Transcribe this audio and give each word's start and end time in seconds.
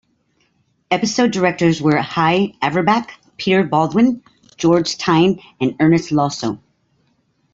Episode 0.89 1.29
directors 1.31 1.79
were 1.79 1.97
Hy 2.01 2.53
Averback, 2.63 3.11
Peter 3.37 3.61
Baldwin, 3.63 4.23
George 4.57 4.97
Tyne, 4.97 5.39
and 5.59 5.75
Ernest 5.79 6.09
Losso. 6.09 6.59